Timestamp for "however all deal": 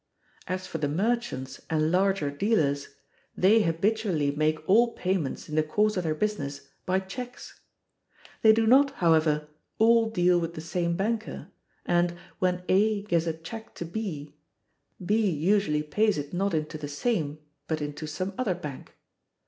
8.95-10.39